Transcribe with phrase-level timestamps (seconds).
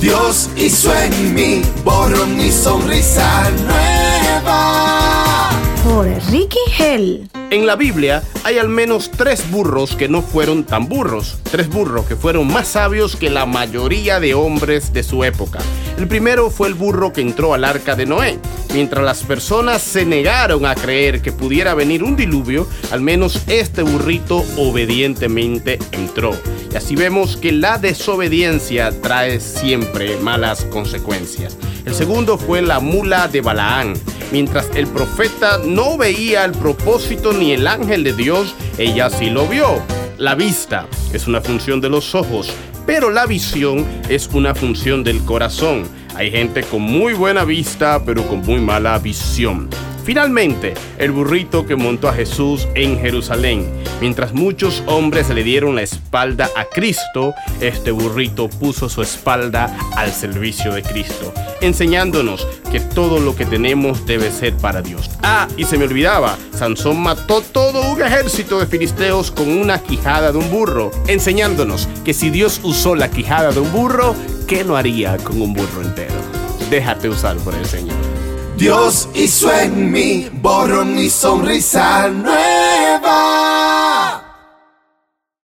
[0.00, 5.50] Dios hizo en mí borrón y sonrisa nueva.
[5.84, 7.28] Por Ricky Hell.
[7.52, 12.06] En la Biblia hay al menos tres burros que no fueron tan burros, tres burros
[12.06, 15.58] que fueron más sabios que la mayoría de hombres de su época.
[15.98, 18.38] El primero fue el burro que entró al arca de Noé.
[18.72, 23.82] Mientras las personas se negaron a creer que pudiera venir un diluvio, al menos este
[23.82, 26.34] burrito obedientemente entró.
[26.72, 31.58] Y así vemos que la desobediencia trae siempre malas consecuencias.
[31.84, 33.92] El segundo fue la mula de Balaán.
[34.32, 39.46] Mientras el profeta no veía el propósito ni el ángel de Dios, ella sí lo
[39.46, 39.82] vio.
[40.16, 42.50] La vista es una función de los ojos,
[42.86, 45.82] pero la visión es una función del corazón.
[46.14, 49.68] Hay gente con muy buena vista, pero con muy mala visión.
[50.04, 53.70] Finalmente, el burrito que montó a Jesús en Jerusalén.
[54.00, 60.12] Mientras muchos hombres le dieron la espalda a Cristo, este burrito puso su espalda al
[60.12, 65.08] servicio de Cristo, enseñándonos que todo lo que tenemos debe ser para Dios.
[65.22, 70.32] Ah, y se me olvidaba, Sansón mató todo un ejército de filisteos con una quijada
[70.32, 74.16] de un burro, enseñándonos que si Dios usó la quijada de un burro,
[74.48, 76.41] ¿qué no haría con un burro entero?
[76.70, 77.96] Déjate usar por el Señor.
[78.56, 83.71] Dios hizo en mí borrón y sonrisa nueva.